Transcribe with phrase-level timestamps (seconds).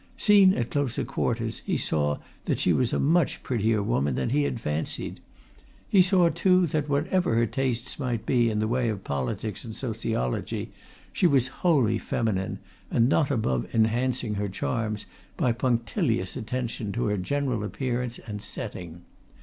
[0.17, 4.45] Seen at closer quarters he saw that she was a much prettier woman than he
[4.45, 5.19] had fancied;
[5.89, 9.75] he saw too that, whatever her tastes might be in the way of politics and
[9.75, 10.71] sociology,
[11.13, 12.57] she was wholly feminine,
[12.89, 15.05] and not above enhancing her charms
[15.37, 19.03] by punctilious attention to her general appearance and setting.